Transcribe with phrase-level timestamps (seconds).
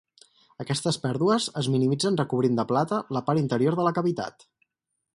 [0.63, 4.53] Aquestes pèrdues es minimitzen recobrint de plata la part interior de la cavitat.